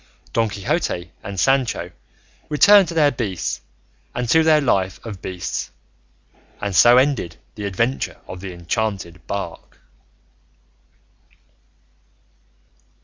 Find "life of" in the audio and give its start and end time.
4.59-5.21